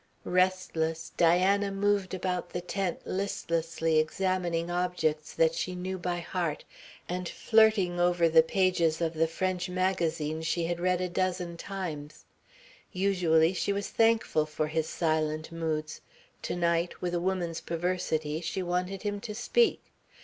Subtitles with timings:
[0.25, 6.63] Restless, Diana moved about the tent, listlessly examining objects that she knew by heart,
[7.07, 12.25] and flirting over the pages of the French magazines she had read a dozen times.
[12.91, 16.01] Usually she was thankful for his silent moods.
[16.41, 19.83] To night with a woman's perversity she wanted him to speak.